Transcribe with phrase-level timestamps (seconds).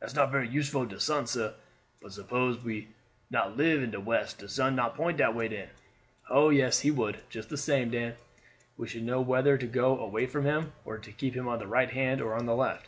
[0.00, 1.52] "That very useful ob de sun, sah;
[2.00, 2.88] but suppose we
[3.30, 5.68] not live in de west de sun not point de way den."
[6.30, 8.14] "Oh, yes, he would, just the same, Dan.
[8.78, 11.66] We should know whether to go away from him, or to keep him on the
[11.66, 12.86] right hand or on the left."